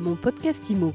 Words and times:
Mon 0.00 0.16
podcast 0.16 0.70
IMO. 0.70 0.94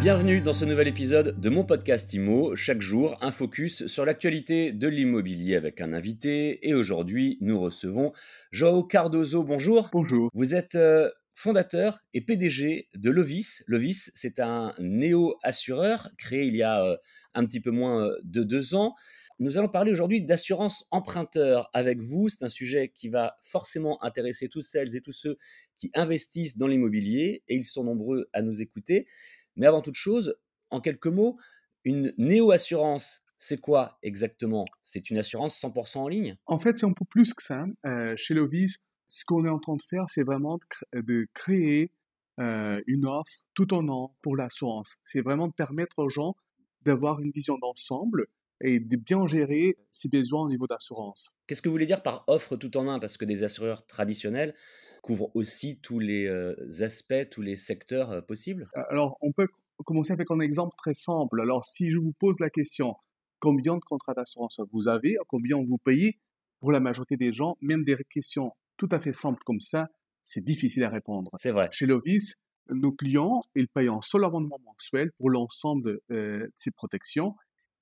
Bienvenue 0.00 0.40
dans 0.40 0.52
ce 0.52 0.64
nouvel 0.64 0.86
épisode 0.86 1.40
de 1.40 1.48
mon 1.48 1.64
podcast 1.64 2.14
IMO. 2.14 2.54
Chaque 2.54 2.80
jour, 2.80 3.18
un 3.22 3.32
focus 3.32 3.86
sur 3.86 4.04
l'actualité 4.04 4.70
de 4.70 4.86
l'immobilier 4.86 5.56
avec 5.56 5.80
un 5.80 5.92
invité. 5.92 6.68
Et 6.68 6.74
aujourd'hui, 6.74 7.38
nous 7.40 7.60
recevons 7.60 8.12
Joao 8.52 8.84
Cardozo. 8.84 9.42
Bonjour. 9.42 9.90
Bonjour. 9.92 10.30
Vous 10.32 10.54
êtes 10.54 10.76
euh, 10.76 11.10
fondateur 11.34 11.98
et 12.14 12.20
PDG 12.20 12.88
de 12.94 13.10
Lovis. 13.10 13.64
Lovis, 13.66 14.12
c'est 14.14 14.38
un 14.38 14.74
néo-assureur 14.78 16.08
créé 16.18 16.44
il 16.44 16.54
y 16.54 16.62
a 16.62 16.84
euh, 16.84 16.96
un 17.34 17.44
petit 17.46 17.60
peu 17.60 17.72
moins 17.72 18.04
euh, 18.04 18.16
de 18.22 18.44
deux 18.44 18.76
ans. 18.76 18.94
Nous 19.42 19.58
allons 19.58 19.68
parler 19.68 19.90
aujourd'hui 19.90 20.22
d'assurance 20.22 20.86
emprunteur 20.92 21.68
avec 21.72 22.00
vous. 22.00 22.28
C'est 22.28 22.44
un 22.44 22.48
sujet 22.48 22.92
qui 22.94 23.08
va 23.08 23.38
forcément 23.42 24.00
intéresser 24.04 24.48
toutes 24.48 24.62
celles 24.62 24.94
et 24.94 25.00
tous 25.00 25.10
ceux 25.10 25.36
qui 25.78 25.90
investissent 25.94 26.58
dans 26.58 26.68
l'immobilier 26.68 27.42
et 27.48 27.56
ils 27.56 27.64
sont 27.64 27.82
nombreux 27.82 28.30
à 28.32 28.40
nous 28.40 28.62
écouter. 28.62 29.08
Mais 29.56 29.66
avant 29.66 29.80
toute 29.80 29.96
chose, 29.96 30.36
en 30.70 30.80
quelques 30.80 31.08
mots, 31.08 31.38
une 31.82 32.14
néo-assurance, 32.18 33.24
c'est 33.36 33.60
quoi 33.60 33.98
exactement? 34.04 34.64
C'est 34.84 35.10
une 35.10 35.18
assurance 35.18 35.60
100% 35.60 35.98
en 35.98 36.06
ligne? 36.06 36.36
En 36.46 36.56
fait, 36.56 36.78
c'est 36.78 36.86
un 36.86 36.92
peu 36.92 37.04
plus 37.04 37.34
que 37.34 37.42
ça. 37.42 37.64
Euh, 37.84 38.14
chez 38.16 38.34
Lovis, 38.34 38.84
ce 39.08 39.24
qu'on 39.24 39.44
est 39.44 39.50
en 39.50 39.58
train 39.58 39.74
de 39.74 39.82
faire, 39.82 40.04
c'est 40.08 40.22
vraiment 40.22 40.60
de, 40.92 41.26
créer 41.34 41.90
euh, 42.38 42.80
une 42.86 43.06
offre 43.06 43.42
tout 43.54 43.74
en 43.74 43.88
an 43.88 44.14
pour 44.22 44.36
l'assurance. 44.36 44.98
C'est 45.02 45.20
vraiment 45.20 45.48
de 45.48 45.52
permettre 45.52 45.98
aux 45.98 46.10
gens 46.10 46.36
d'avoir 46.82 47.18
une 47.18 47.32
vision 47.32 47.58
d'ensemble 47.58 48.28
et 48.62 48.80
de 48.80 48.96
bien 48.96 49.26
gérer 49.26 49.76
ses 49.90 50.08
besoins 50.08 50.42
au 50.42 50.48
niveau 50.48 50.66
d'assurance. 50.66 51.34
Qu'est-ce 51.46 51.60
que 51.60 51.68
vous 51.68 51.74
voulez 51.74 51.86
dire 51.86 52.02
par 52.02 52.24
offre 52.28 52.56
tout 52.56 52.76
en 52.76 52.88
un? 52.88 52.98
Parce 52.98 53.18
que 53.18 53.24
des 53.24 53.44
assureurs 53.44 53.86
traditionnels 53.86 54.54
couvrent 55.02 55.34
aussi 55.34 55.80
tous 55.80 55.98
les 55.98 56.26
euh, 56.26 56.54
aspects, 56.80 57.28
tous 57.30 57.42
les 57.42 57.56
secteurs 57.56 58.10
euh, 58.10 58.20
possibles? 58.20 58.68
Alors, 58.88 59.18
on 59.20 59.32
peut 59.32 59.48
commencer 59.84 60.12
avec 60.12 60.30
un 60.30 60.40
exemple 60.40 60.74
très 60.78 60.94
simple. 60.94 61.40
Alors, 61.40 61.64
si 61.64 61.88
je 61.90 61.98
vous 61.98 62.12
pose 62.12 62.38
la 62.38 62.50
question, 62.50 62.94
combien 63.40 63.74
de 63.74 63.80
contrats 63.80 64.14
d'assurance 64.14 64.60
vous 64.72 64.88
avez, 64.88 65.16
combien 65.26 65.56
vous 65.56 65.78
payez, 65.78 66.20
pour 66.60 66.70
la 66.70 66.78
majorité 66.78 67.16
des 67.16 67.32
gens, 67.32 67.56
même 67.60 67.82
des 67.82 67.96
questions 68.08 68.52
tout 68.76 68.88
à 68.92 69.00
fait 69.00 69.12
simples 69.12 69.42
comme 69.44 69.60
ça, 69.60 69.88
c'est 70.22 70.42
difficile 70.42 70.84
à 70.84 70.88
répondre. 70.88 71.30
C'est 71.38 71.50
vrai. 71.50 71.68
Chez 71.72 71.86
Lovis, 71.86 72.40
nos 72.70 72.92
clients, 72.92 73.42
ils 73.54 73.68
payent 73.68 73.88
un 73.88 74.02
seul 74.02 74.24
abonnement 74.24 74.58
mensuel 74.64 75.10
pour 75.18 75.30
l'ensemble 75.30 76.00
euh, 76.10 76.46
de 76.46 76.52
ces 76.56 76.70
protections 76.70 77.34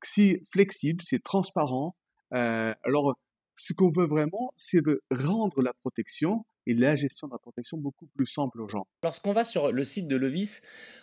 c'est 0.07 0.41
flexible, 0.51 1.03
c'est 1.03 1.23
transparent. 1.23 1.97
Euh, 2.35 2.75
alors, 2.85 3.15
ce 3.57 3.73
qu'on 3.73 3.91
veut 3.91 4.07
vraiment, 4.07 4.53
c'est 4.57 4.83
de 4.83 5.03
rendre 5.11 5.63
la 5.63 5.73
protection 5.75 6.47
et 6.67 6.75
la 6.75 6.97
gestion 6.97 7.27
de 7.27 7.33
la 7.33 7.39
protection 7.39 7.79
beaucoup 7.79 8.07
plus 8.07 8.27
simple 8.27 8.61
aux 8.61 8.69
gens. 8.69 8.87
Lorsqu'on 9.03 9.33
va 9.33 9.45
sur 9.45 9.73
le 9.73 9.85
site 9.85 10.09
de 10.09 10.17
Levis, 10.17 10.61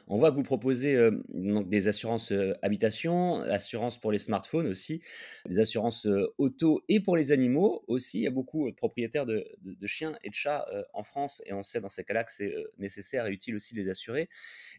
on 0.07 0.17
voit 0.17 0.31
que 0.31 0.35
vous 0.35 0.43
proposez 0.43 0.95
euh, 0.95 1.11
donc 1.29 1.67
des 1.69 1.87
assurances 1.87 2.31
euh, 2.31 2.53
habitation, 2.61 3.41
assurances 3.41 3.99
pour 3.99 4.11
les 4.11 4.19
smartphones 4.19 4.67
aussi, 4.67 5.01
des 5.47 5.59
assurances 5.59 6.05
euh, 6.05 6.33
auto 6.37 6.83
et 6.89 6.99
pour 6.99 7.17
les 7.17 7.31
animaux 7.31 7.83
aussi. 7.87 8.19
Il 8.19 8.23
y 8.23 8.27
a 8.27 8.31
beaucoup 8.31 8.69
de 8.69 8.75
propriétaires 8.75 9.25
de, 9.25 9.45
chiens 9.85 10.17
et 10.23 10.29
de 10.29 10.35
chats 10.35 10.65
en 10.93 11.03
France 11.03 11.41
et 11.45 11.53
on 11.53 11.63
sait 11.63 11.79
dans 11.79 11.89
ces 11.89 12.03
cas-là 12.03 12.23
que 12.23 12.31
c'est 12.31 12.53
nécessaire 12.77 13.25
et 13.25 13.31
utile 13.31 13.55
aussi 13.55 13.73
de 13.73 13.79
les 13.79 13.89
assurer. 13.89 14.29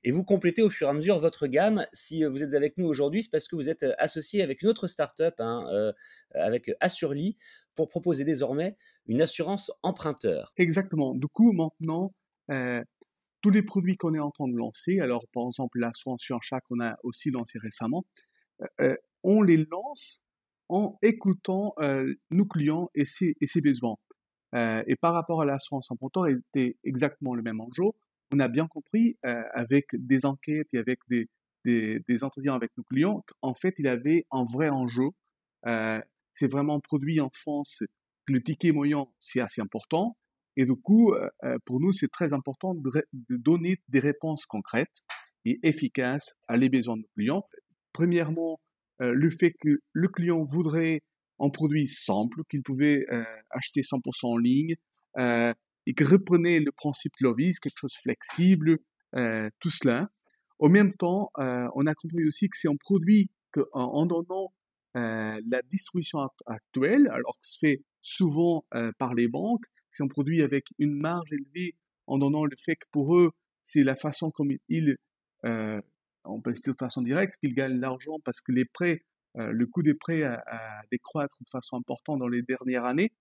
Et 0.05 0.11
vous 0.11 0.25
complétez 0.25 0.63
au 0.63 0.71
fur 0.71 0.87
et 0.87 0.91
à 0.91 0.93
mesure 0.93 1.19
votre 1.19 1.47
gamme. 1.47 1.87
Si 1.93 2.25
vous 2.25 2.43
êtes 2.43 2.55
avec 2.55 2.77
nous 2.79 2.87
aujourd'hui, 2.87 3.23
c'est 3.23 3.31
parce 3.31 3.49
que 3.49 3.57
vous 3.57 3.71
êtes 3.71 3.85
associé 3.99 4.43
avec 4.43 4.63
une 4.63 4.69
autre 4.69 4.87
start-up, 4.87 5.35
hein, 5.39 5.93
avec 6.35 6.71
Assurely, 6.81 7.37
pour 7.79 7.89
proposer 7.89 8.25
désormais 8.25 8.77
une 9.07 9.23
assurance 9.23 9.71
emprunteur. 9.85 10.53
Exactement. 10.57 11.15
Du 11.15 11.29
coup, 11.29 11.53
maintenant, 11.53 12.13
euh, 12.51 12.83
tous 13.41 13.51
les 13.51 13.63
produits 13.63 13.97
qu'on 13.97 14.15
est 14.15 14.19
en 14.19 14.33
train 14.33 14.49
de 14.49 14.57
lancer, 14.57 14.99
alors 14.99 15.25
par 15.33 15.47
exemple 15.47 15.79
l'assurance 15.79 16.21
sur 16.21 16.43
chat 16.43 16.61
qu'on 16.63 16.81
a 16.81 16.97
aussi 17.05 17.31
lancé 17.31 17.57
récemment, 17.61 18.05
euh, 18.63 18.67
euh, 18.81 18.95
on 19.23 19.43
les 19.43 19.65
lance 19.71 20.25
en 20.69 20.99
écoutant 21.03 21.73
nos 22.31 22.45
clients 22.45 22.91
et 22.95 23.07
ses, 23.07 23.37
et 23.41 23.47
ses 23.47 23.63
besoins. 23.63 23.97
et 24.55 24.97
par 25.01 25.15
rapport 25.15 25.41
à 25.41 25.47
l'assurance 25.47 25.91
emprunteur, 25.91 26.27
c'était 26.27 26.77
exactement 26.85 27.35
le 27.35 27.43
même 27.43 27.61
enjeu. 27.61 27.85
On 28.35 28.39
a 28.39 28.49
bien 28.49 28.67
compris 28.67 29.17
avec 29.23 29.87
des 29.95 30.27
enquêtes 30.27 30.75
et 30.75 30.79
avec 30.79 30.99
des, 31.09 31.31
des, 31.65 32.01
des 32.07 32.23
entretiens 32.23 32.55
avec 32.55 32.71
nos 32.77 32.85
clients 32.85 33.25
qu'en 33.41 33.55
fait, 33.55 33.77
il 33.79 33.87
avait 33.89 34.27
un 34.31 34.45
vrai 34.45 34.69
enjeu 34.69 35.09
c'est 36.39 36.47
vraiment 36.47 36.79
produit 36.79 37.21
en 37.21 37.31
France. 37.33 37.83
Le 38.29 38.41
ticket 38.41 38.71
moyen, 38.71 39.07
c'est 39.19 39.41
assez 39.41 39.61
important. 39.61 40.17
Et 40.57 40.65
du 40.65 40.75
coup, 40.75 41.13
euh, 41.13 41.29
euh, 41.45 41.59
pour 41.65 41.81
nous, 41.81 41.93
c'est 41.93 42.09
très 42.09 42.33
important 42.33 42.75
de, 42.75 42.91
donner 43.31 43.77
des 43.89 43.99
réponses 43.99 44.47
concrètes 44.47 45.03
et 45.45 45.59
efficaces 45.63 46.35
à 46.47 46.57
les 46.57 46.69
besoins 46.69 46.97
de 46.97 47.03
nos 47.03 47.09
clients. 47.17 47.43
Premièrement, 47.93 48.61
euh, 49.01 49.13
le 49.13 49.31
fait 49.31 49.53
que 49.61 49.81
le 49.93 50.09
client 50.09 50.45
voudrait 50.45 51.01
un 51.41 51.51
produit 51.51 51.87
simple, 51.89 52.43
qu'il 52.51 52.63
pouvait 52.65 53.07
acheter 53.51 53.83
100% 53.83 54.27
en 54.27 54.39
ligne, 54.39 54.75
et 55.17 55.95
que 55.95 56.05
reprenait 56.05 56.59
le 56.59 56.73
principe 56.73 57.13
Lovis, 57.21 57.61
quelque 57.61 57.79
chose 57.79 57.93
de 57.93 58.01
flexible, 58.03 58.79
tout 59.61 59.71
cela. 59.71 60.09
Au 60.59 60.69
même 60.69 60.93
temps, 60.95 61.31
on 61.37 61.87
a 61.87 61.95
compris 61.95 62.27
aussi 62.27 62.49
que 62.49 62.57
c'est 62.57 62.67
un 62.67 62.75
produit 62.75 63.31
qu'en 63.53 64.05
donnant 64.05 64.49
euh, 64.49 64.58
la 64.95 65.63
distribution 65.71 66.21
actuelle, 66.47 67.09
alors 67.13 67.39
que 67.41 67.47
se 67.47 67.59
fait 67.59 67.83
souvent 68.03 68.65
euh, 68.75 68.93
par 68.99 69.15
les 69.15 69.29
banques, 69.29 69.65
c'est 69.91 70.03
un 70.03 70.09
produit 70.09 70.43
avec 70.43 70.67
une 70.79 70.95
marge 70.95 71.33
élevée 71.33 71.75
en 72.07 72.19
donnant 72.19 72.45
le 72.45 72.57
fait 72.57 72.77
que 72.77 72.87
pour 72.91 73.17
eux, 73.17 73.33
c'est 73.63 73.85
la 73.85 73.97
façon 73.97 74.31
comme 74.31 74.53
ils, 74.69 74.97
euh, 75.45 75.81
on 76.25 76.41
peut 76.41 76.53
dire 76.53 76.73
de 76.73 76.79
façon 76.79 77.03
directe, 77.03 77.35
qu'ils 77.41 77.55
gagnent 77.55 77.81
l'argent 77.81 78.17
parce 78.25 78.41
que 78.41 78.53
les 78.53 78.65
prêts, 78.65 79.03
le 79.35 79.67
coût 79.67 79.83
des 79.83 79.95
prêts 79.95 80.25
a, 80.25 80.83
décroître 80.91 81.37
de 81.41 81.49
façon 81.49 81.77
importante 81.77 82.19
dans 82.19 82.29
les 82.29 82.43
dernières 82.43 82.85
années. 82.85 83.13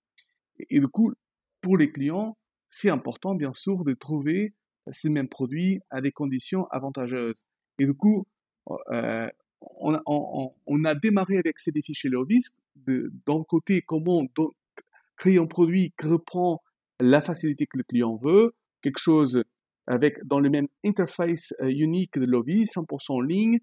Et, 0.70 0.80
du 0.80 0.88
coup, 0.88 1.14
pour 1.62 1.78
les 1.78 1.92
clients, 1.92 2.38
c'est 2.68 2.90
important, 2.90 3.36
bien 3.36 3.54
sûr, 3.54 3.84
de 3.84 3.94
trouver 3.94 4.56
ces 4.88 5.10
mêmes 5.10 5.30
produits 5.30 5.80
à 5.92 6.02
des 6.02 6.12
conditions 6.12 6.66
avantageuses. 6.68 7.44
Et 7.78 7.86
du 7.86 7.94
coup, 7.94 8.26
on, 9.62 10.86
a 10.86 10.96
démarré 10.96 11.38
avec 11.38 11.60
ces 11.60 11.72
défis 11.72 11.94
chez 11.94 12.10
Leovis, 12.10 12.58
d'un 12.76 13.44
côté, 13.48 13.82
comment 13.82 14.24
créer 15.18 15.40
un 15.40 15.48
produit 15.48 15.94
qui 16.00 16.08
reprend 16.08 16.62
la 17.00 17.22
facilité 17.22 17.66
que 17.66 17.78
le 17.78 17.84
client 17.84 18.18
veut, 18.18 18.54
quelque 18.82 19.00
chose 19.00 19.44
avec 19.88 20.24
dans 20.26 20.40
le 20.40 20.50
même 20.50 20.68
interface 20.86 21.54
euh, 21.62 21.70
unique 21.70 22.20
de 22.20 22.26
Lovis, 22.26 22.76
100% 22.76 23.14
en 23.14 23.22
ligne, 23.22 23.60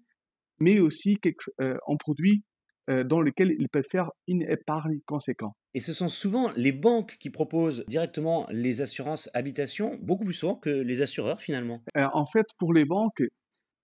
mais 0.59 0.79
aussi 0.79 1.17
quelque, 1.17 1.51
euh, 1.61 1.77
un 1.87 1.95
produit 1.97 2.43
euh, 2.89 3.03
dans 3.03 3.21
lequel 3.21 3.55
il 3.59 3.69
peut 3.69 3.83
faire 3.89 4.11
une 4.27 4.41
épargne 4.43 4.99
conséquente. 5.05 5.53
Et 5.73 5.79
ce 5.79 5.93
sont 5.93 6.07
souvent 6.07 6.51
les 6.55 6.71
banques 6.71 7.17
qui 7.19 7.29
proposent 7.29 7.83
directement 7.87 8.47
les 8.49 8.81
assurances 8.81 9.29
habitation, 9.33 9.97
beaucoup 10.01 10.25
plus 10.25 10.33
souvent 10.33 10.55
que 10.55 10.69
les 10.69 11.01
assureurs 11.01 11.39
finalement. 11.39 11.83
en 11.95 12.25
fait, 12.25 12.45
pour 12.57 12.73
les 12.73 12.85
banques, 12.85 13.23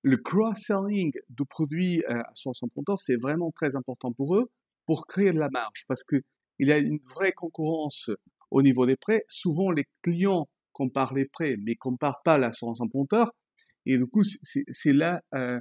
le 0.03 0.17
cross-selling 0.17 1.13
de 1.29 1.44
produits 1.44 2.03
euh, 2.09 2.22
à 2.22 2.31
son 2.34 2.67
compteur, 2.69 3.00
c'est 3.00 3.17
vraiment 3.17 3.51
très 3.51 3.75
important 3.75 4.12
pour 4.12 4.35
eux 4.35 4.51
pour 4.85 5.06
créer 5.07 5.31
de 5.31 5.39
la 5.39 5.50
marge 5.50 5.85
parce 5.88 6.03
qu'il 6.03 6.23
y 6.59 6.72
a 6.72 6.78
une 6.78 7.00
vraie 7.16 7.34
concurrence 7.34 8.09
au 8.50 8.62
niveau 8.62 8.85
des 8.85 8.95
prêts. 8.95 9.23
Souvent, 9.28 9.72
les 9.72 9.85
clients 10.01 10.50
comparent 10.73 11.13
les 11.13 11.25
prêts, 11.25 11.56
mais 11.63 11.75
comparent 11.75 12.22
pas 12.23 12.38
l'assurance 12.38 12.81
emprunteur. 12.81 13.31
Et 13.85 13.97
du 13.97 14.07
coup, 14.07 14.23
c'est 14.23 14.94
là 14.94 15.22
euh, 15.35 15.59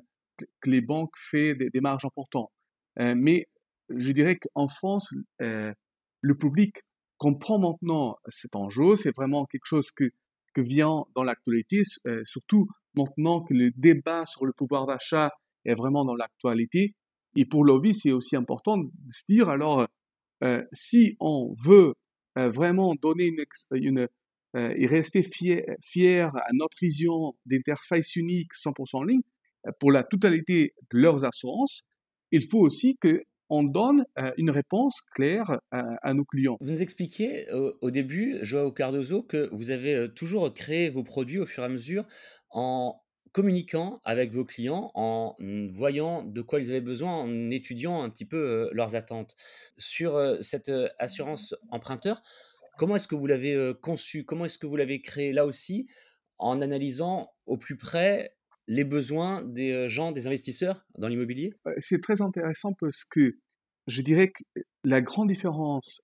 que 0.60 0.70
les 0.70 0.80
banques 0.80 1.12
font 1.16 1.54
des, 1.58 1.80
marges 1.80 2.04
importantes. 2.04 2.50
Euh, 2.98 3.14
mais 3.16 3.46
je 3.90 4.12
dirais 4.12 4.38
qu'en 4.38 4.68
France, 4.68 5.14
le 5.38 6.36
public 6.36 6.82
comprend 7.18 7.58
maintenant 7.58 8.16
cet 8.28 8.56
enjeu. 8.56 8.96
C'est 8.96 9.14
vraiment 9.14 9.44
quelque 9.44 9.66
chose 9.66 9.90
que, 9.90 10.10
que 10.54 10.60
vient 10.60 11.04
dans 11.14 11.22
l'actualité, 11.22 11.82
surtout 12.24 12.68
maintenant 12.94 13.42
que 13.42 13.54
le 13.54 13.70
débat 13.76 14.26
sur 14.26 14.46
le 14.46 14.52
pouvoir 14.52 14.86
d'achat 14.86 15.30
est 15.64 15.74
vraiment 15.74 16.04
dans 16.04 16.14
l'actualité. 16.14 16.94
Et 17.36 17.44
pour 17.44 17.64
Lovi, 17.64 17.94
c'est 17.94 18.12
aussi 18.12 18.36
important 18.36 18.78
de 18.78 18.90
se 19.08 19.24
dire, 19.28 19.48
alors, 19.48 19.86
euh, 20.42 20.64
si 20.72 21.16
on 21.20 21.54
veut 21.58 21.94
euh, 22.38 22.50
vraiment 22.50 22.94
donner 22.94 23.30
une, 23.72 24.08
euh, 24.56 24.74
et 24.76 24.86
rester 24.86 25.22
fier, 25.22 25.64
fier 25.82 26.34
à 26.34 26.48
notre 26.52 26.76
vision 26.80 27.34
d'interface 27.46 28.16
unique 28.16 28.52
100% 28.54 28.98
en 28.98 29.04
ligne, 29.04 29.22
pour 29.78 29.92
la 29.92 30.02
totalité 30.02 30.74
de 30.92 30.98
leurs 30.98 31.24
assurances, 31.24 31.84
il 32.32 32.42
faut 32.42 32.60
aussi 32.60 32.96
que 33.00 33.22
on 33.50 33.62
donne 33.62 34.04
une 34.36 34.50
réponse 34.50 35.00
claire 35.00 35.60
à, 35.70 36.14
nos 36.14 36.24
clients. 36.24 36.56
Vous 36.60 36.70
nous 36.70 36.82
expliquiez 36.82 37.46
au, 37.52 37.90
début, 37.90 38.38
Joao 38.42 38.72
Cardozo, 38.72 39.22
que 39.22 39.48
vous 39.52 39.70
avez 39.70 40.08
toujours 40.14 40.52
créé 40.54 40.88
vos 40.88 41.02
produits 41.02 41.38
au 41.38 41.46
fur 41.46 41.62
et 41.62 41.66
à 41.66 41.68
mesure 41.68 42.06
en 42.50 43.02
communiquant 43.32 44.00
avec 44.04 44.32
vos 44.32 44.44
clients, 44.44 44.90
en 44.94 45.36
voyant 45.68 46.22
de 46.24 46.40
quoi 46.42 46.60
ils 46.60 46.70
avaient 46.70 46.80
besoin, 46.80 47.12
en 47.12 47.50
étudiant 47.50 48.02
un 48.02 48.10
petit 48.10 48.24
peu 48.24 48.70
leurs 48.72 48.94
attentes. 48.94 49.36
Sur 49.76 50.38
cette 50.40 50.70
assurance 50.98 51.54
emprunteur, 51.70 52.22
Comment 52.80 52.96
est-ce 52.96 53.08
que 53.08 53.14
vous 53.14 53.26
l'avez 53.26 53.74
conçu 53.82 54.24
Comment 54.24 54.46
est-ce 54.46 54.56
que 54.56 54.66
vous 54.66 54.76
l'avez 54.76 55.02
créé 55.02 55.34
là 55.34 55.44
aussi 55.44 55.86
en 56.38 56.62
analysant 56.62 57.30
au 57.44 57.58
plus 57.58 57.76
près 57.76 58.34
les 58.70 58.84
besoins 58.84 59.42
des 59.42 59.88
gens, 59.88 60.12
des 60.12 60.28
investisseurs 60.28 60.86
dans 60.96 61.08
l'immobilier? 61.08 61.52
C'est 61.78 62.00
très 62.00 62.22
intéressant 62.22 62.72
parce 62.72 63.04
que 63.04 63.36
je 63.88 64.02
dirais 64.02 64.28
que 64.28 64.44
la 64.84 65.00
grande 65.00 65.26
différence 65.26 66.00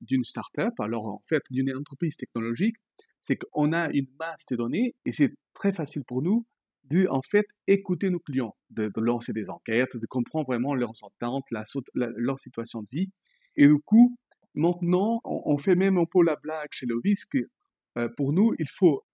d'une 0.00 0.24
start-up, 0.24 0.72
alors 0.80 1.04
en 1.04 1.20
fait 1.24 1.42
d'une 1.50 1.70
entreprise 1.76 2.16
technologique, 2.16 2.76
c'est 3.20 3.36
qu'on 3.36 3.74
a 3.74 3.90
une 3.90 4.06
masse 4.18 4.46
de 4.50 4.56
données 4.56 4.94
et 5.04 5.12
c'est 5.12 5.34
très 5.52 5.70
facile 5.70 6.02
pour 6.04 6.22
nous 6.22 6.46
de 6.84 7.06
en 7.10 7.20
fait 7.20 7.46
écouter 7.66 8.08
nos 8.08 8.20
clients, 8.20 8.56
de, 8.70 8.90
lancer 8.96 9.34
des 9.34 9.50
enquêtes, 9.50 9.94
de 9.94 10.06
comprendre 10.06 10.46
vraiment 10.46 10.74
leurs 10.74 10.92
attentes, 11.04 11.44
leur 11.92 12.38
situation 12.38 12.80
de 12.80 12.88
vie. 12.90 13.10
Et 13.56 13.66
du 13.68 13.78
coup, 13.84 14.16
maintenant, 14.54 15.20
on, 15.24 15.58
fait 15.58 15.74
même 15.74 15.98
un 15.98 16.06
peu 16.10 16.24
la 16.24 16.36
blague 16.36 16.68
chez 16.70 16.86
Lovis 16.86 17.26
que 17.26 17.50
pour 18.16 18.32
nous, 18.32 18.54
il 18.58 18.68
faut 18.70 19.04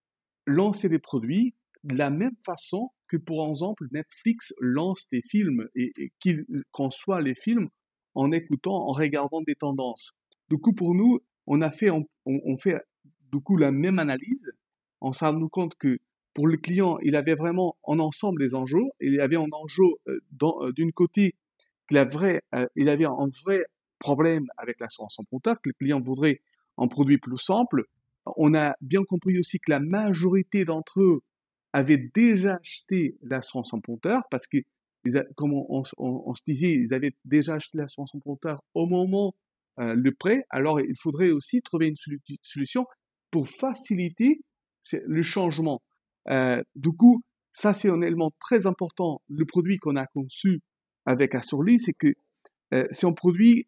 lancer 0.47 0.89
des 0.89 1.01
produits 1.01 1.57
de 1.85 1.97
la 1.97 2.11
même 2.11 2.37
façon 2.45 2.91
que, 3.09 3.17
pour 3.17 3.47
exemple, 3.47 3.87
Netflix 3.93 4.53
lance 4.61 5.07
des 5.11 5.23
films 5.23 5.69
et, 5.75 5.93
qu'il 6.19 6.45
conçoit 6.73 7.21
les 7.21 7.35
films 7.35 7.69
en 8.15 8.33
écoutant, 8.33 8.75
en 8.75 8.93
regardant 8.93 9.43
des 9.43 9.55
tendances. 9.55 10.13
Du 10.49 10.59
coup, 10.59 10.73
pour 10.73 10.95
nous, 10.95 11.21
on 11.47 11.61
a 11.61 11.71
fait, 11.71 11.91
on, 11.91 12.57
fait 12.57 12.77
du 13.33 13.41
coup 13.41 13.57
la 13.57 13.71
même 13.71 13.99
analyse. 13.99 14.53
On 15.01 15.13
s'est 15.13 15.27
rendu 15.27 15.49
compte 15.49 15.75
que 15.77 15.99
pour 16.33 16.49
le 16.49 16.57
client, 16.57 16.99
il 17.03 17.17
avait 17.17 17.35
vraiment 17.35 17.77
en 17.83 17.99
ensemble 17.99 18.41
des 18.41 18.55
enjeux. 18.55 18.85
Il 19.01 19.21
avait 19.21 19.37
un 19.37 19.51
enjeu 19.53 19.85
euh, 20.09 20.19
euh, 20.43 20.73
d'une 20.73 20.93
côté 20.93 21.37
qu'il 21.89 21.99
avait, 21.99 22.41
euh, 22.55 22.67
il 22.77 22.89
avait 22.89 23.05
un 23.05 23.29
vrai 23.45 23.65
problème 23.99 24.47
avec 24.57 24.81
l'assurance 24.81 25.19
emprunteur, 25.19 25.61
que 25.61 25.69
le 25.69 25.75
client 25.75 26.01
voudrait 26.01 26.41
un 26.79 26.89
produit 26.89 27.19
plus 27.19 27.39
simple, 27.39 27.85
on 28.37 28.55
a 28.55 28.75
bien 28.81 29.03
compris 29.05 29.39
aussi 29.39 29.59
que 29.59 29.71
la 29.71 29.81
majorité 29.81 30.65
d'entre 30.65 31.01
eux 31.01 31.23
avaient 31.75 32.11
déjà 32.15 32.55
acheté 32.55 33.19
l'assurance 33.21 33.75
emprunteur 33.75 34.23
parce 34.31 34.47
que, 34.47 34.59
comme 35.35 35.53
on, 35.53 35.85
se 35.85 36.43
disait, 36.47 36.73
ils 36.73 36.95
avaient 36.95 37.15
déjà 37.25 37.55
acheté 37.55 37.77
l'assurance 37.77 38.15
emprunteur 38.15 38.63
au 38.75 38.87
moment 38.87 39.35
euh, 39.81 39.95
le 39.95 40.15
prêt. 40.15 40.45
Alors, 40.51 40.81
il 40.81 40.97
faudrait 40.97 41.33
aussi 41.33 41.61
trouver 41.61 41.89
une 41.89 41.97
solution 42.43 42.87
pour 43.33 43.49
faciliter 43.49 44.41
le 45.05 45.23
changement. 45.23 45.83
Euh, 46.31 46.63
du 46.77 46.91
coup, 46.91 47.23
ça, 47.51 47.75
c'est 47.75 47.91
un 47.91 48.01
élément 48.03 48.31
très 48.39 48.69
important. 48.69 49.21
Le 49.29 49.45
produit 49.45 49.79
qu'on 49.79 49.97
a 49.97 50.07
conçu 50.07 50.61
avec 51.07 51.35
Assurly, 51.35 51.81
c'est 51.81 51.93
que 51.93 52.15
euh, 52.73 52.85
c'est 52.93 53.07
un 53.07 53.13
produit 53.13 53.67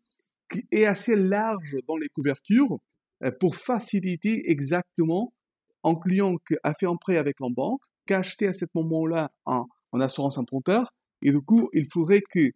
qui 0.48 0.64
est 0.70 0.86
assez 0.86 1.16
large 1.16 1.76
dans 1.88 1.96
les 1.96 2.08
couvertures 2.08 2.78
euh, 3.24 3.32
pour 3.40 3.56
faciliter 3.56 4.48
exactement 4.48 5.34
un 5.82 5.94
client 5.94 6.36
qui 6.46 6.54
a 6.62 6.72
fait 6.72 6.86
un 6.86 6.96
prêt 6.96 7.16
avec 7.16 7.40
une 7.40 7.52
banque, 7.52 7.82
qui 8.06 8.14
a 8.14 8.18
acheté 8.18 8.48
à 8.48 8.52
ce 8.52 8.64
moment-là 8.74 9.30
en, 9.44 9.66
assurance 9.98 10.36
emprunteur, 10.36 10.92
et 11.22 11.30
du 11.30 11.40
coup, 11.40 11.70
il 11.72 11.86
faudrait 11.90 12.20
que, 12.20 12.50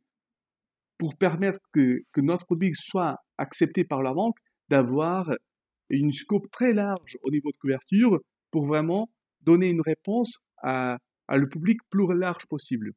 pour 0.98 1.16
permettre 1.16 1.58
que, 1.72 2.02
que 2.12 2.20
notre 2.20 2.44
produit 2.44 2.72
soit 2.74 3.16
accepté 3.38 3.82
par 3.84 4.02
la 4.02 4.12
banque, 4.12 4.36
d'avoir 4.68 5.32
une 5.88 6.12
scope 6.12 6.50
très 6.50 6.74
large 6.74 7.16
au 7.22 7.30
niveau 7.30 7.50
de 7.50 7.56
couverture 7.56 8.20
pour 8.50 8.66
vraiment 8.66 9.08
donner 9.40 9.70
une 9.70 9.80
réponse 9.80 10.44
à, 10.62 10.98
à 11.28 11.36
le 11.38 11.48
public 11.48 11.80
plus 11.88 12.14
large 12.14 12.46
possible. 12.46 12.92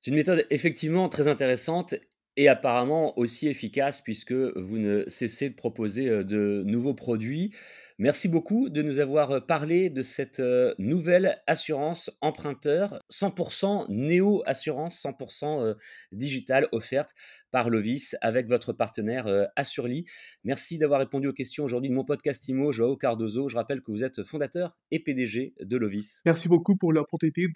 C'est 0.00 0.10
une 0.10 0.16
méthode 0.16 0.46
effectivement 0.50 1.08
très 1.08 1.28
intéressante 1.28 1.94
et 2.38 2.48
apparemment 2.48 3.18
aussi 3.18 3.48
efficace 3.48 4.00
puisque 4.00 4.32
vous 4.32 4.78
ne 4.78 5.02
cessez 5.08 5.50
de 5.50 5.56
proposer 5.56 6.22
de 6.22 6.62
nouveaux 6.64 6.94
produits. 6.94 7.52
Merci 7.98 8.28
beaucoup 8.28 8.68
de 8.68 8.80
nous 8.80 9.00
avoir 9.00 9.44
parlé 9.44 9.90
de 9.90 10.02
cette 10.02 10.40
nouvelle 10.78 11.42
assurance 11.48 12.12
emprunteur 12.20 13.02
100% 13.10 13.86
néo-assurance, 13.88 15.02
100% 15.02 15.74
digitale 16.12 16.68
offerte 16.70 17.10
par 17.50 17.70
Lovis 17.70 18.14
avec 18.20 18.46
votre 18.46 18.72
partenaire 18.72 19.48
Assurly. 19.56 20.04
Merci 20.44 20.78
d'avoir 20.78 21.00
répondu 21.00 21.26
aux 21.26 21.32
questions 21.32 21.64
aujourd'hui 21.64 21.90
de 21.90 21.94
mon 21.96 22.04
podcast 22.04 22.46
IMO, 22.46 22.70
Joao 22.70 22.96
Cardozo. 22.96 23.48
Je 23.48 23.56
rappelle 23.56 23.82
que 23.82 23.90
vous 23.90 24.04
êtes 24.04 24.22
fondateur 24.22 24.78
et 24.92 25.00
PDG 25.00 25.54
de 25.60 25.76
Lovis. 25.76 26.22
Merci 26.24 26.48
beaucoup 26.48 26.76
pour 26.76 26.92
l'opportunité 26.92 27.48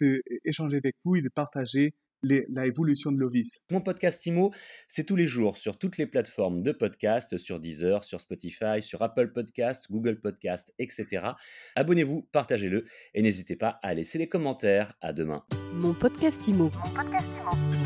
d'échanger 0.44 0.78
avec 0.78 0.96
vous 1.04 1.14
et 1.14 1.22
de 1.22 1.28
partager 1.28 1.94
la 2.22 2.66
évolution 2.66 3.12
de 3.12 3.18
Lovis. 3.18 3.60
Mon 3.70 3.80
podcast 3.80 4.24
IMO, 4.26 4.52
c'est 4.88 5.04
tous 5.04 5.16
les 5.16 5.26
jours 5.26 5.56
sur 5.56 5.78
toutes 5.78 5.98
les 5.98 6.06
plateformes 6.06 6.62
de 6.62 6.72
podcast, 6.72 7.36
sur 7.36 7.60
Deezer, 7.60 8.04
sur 8.04 8.20
Spotify, 8.20 8.80
sur 8.80 9.02
Apple 9.02 9.32
Podcast, 9.32 9.86
Google 9.90 10.20
Podcast, 10.20 10.74
etc. 10.78 11.28
Abonnez-vous, 11.76 12.28
partagez-le 12.32 12.84
et 13.14 13.22
n'hésitez 13.22 13.56
pas 13.56 13.78
à 13.82 13.94
laisser 13.94 14.18
les 14.18 14.28
commentaires. 14.28 14.94
À 15.00 15.12
demain. 15.12 15.44
Mon 15.74 15.94
podcast 15.94 16.46
IMO. 16.46 16.64
Mon 16.64 16.94
podcast 16.94 17.26
IMO. 17.40 17.81